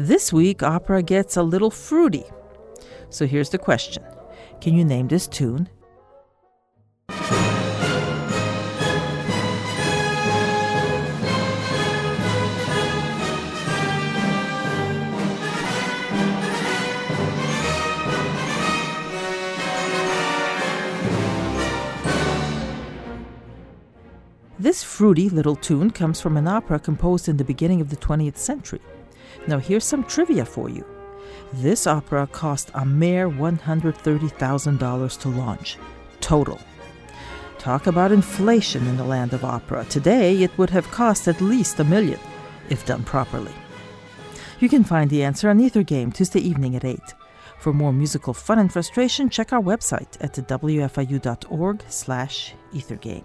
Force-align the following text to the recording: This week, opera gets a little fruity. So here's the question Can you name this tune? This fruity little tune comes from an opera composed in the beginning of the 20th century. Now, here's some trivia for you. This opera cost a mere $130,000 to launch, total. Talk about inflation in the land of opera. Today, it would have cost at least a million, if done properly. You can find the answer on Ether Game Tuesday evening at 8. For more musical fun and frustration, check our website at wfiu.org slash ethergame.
This 0.00 0.32
week, 0.32 0.62
opera 0.62 1.02
gets 1.02 1.36
a 1.36 1.42
little 1.42 1.72
fruity. 1.72 2.22
So 3.10 3.26
here's 3.26 3.50
the 3.50 3.58
question 3.58 4.04
Can 4.60 4.74
you 4.74 4.84
name 4.84 5.08
this 5.08 5.26
tune? 5.26 5.68
This 24.60 24.84
fruity 24.84 25.28
little 25.28 25.56
tune 25.56 25.90
comes 25.90 26.20
from 26.20 26.36
an 26.36 26.46
opera 26.46 26.78
composed 26.78 27.28
in 27.28 27.36
the 27.36 27.42
beginning 27.42 27.80
of 27.80 27.90
the 27.90 27.96
20th 27.96 28.36
century. 28.36 28.80
Now, 29.46 29.58
here's 29.58 29.84
some 29.84 30.04
trivia 30.04 30.44
for 30.44 30.68
you. 30.68 30.84
This 31.52 31.86
opera 31.86 32.26
cost 32.26 32.70
a 32.74 32.84
mere 32.84 33.30
$130,000 33.30 35.20
to 35.20 35.28
launch, 35.28 35.78
total. 36.20 36.60
Talk 37.58 37.86
about 37.86 38.12
inflation 38.12 38.86
in 38.86 38.96
the 38.96 39.04
land 39.04 39.32
of 39.32 39.44
opera. 39.44 39.84
Today, 39.86 40.42
it 40.42 40.56
would 40.58 40.70
have 40.70 40.90
cost 40.90 41.26
at 41.26 41.40
least 41.40 41.80
a 41.80 41.84
million, 41.84 42.20
if 42.68 42.86
done 42.86 43.02
properly. 43.04 43.52
You 44.60 44.68
can 44.68 44.84
find 44.84 45.08
the 45.08 45.22
answer 45.22 45.48
on 45.48 45.60
Ether 45.60 45.82
Game 45.82 46.12
Tuesday 46.12 46.40
evening 46.40 46.76
at 46.76 46.84
8. 46.84 47.00
For 47.58 47.72
more 47.72 47.92
musical 47.92 48.34
fun 48.34 48.58
and 48.58 48.72
frustration, 48.72 49.28
check 49.30 49.52
our 49.52 49.60
website 49.60 50.16
at 50.20 50.34
wfiu.org 50.34 51.82
slash 51.88 52.54
ethergame. 52.72 53.24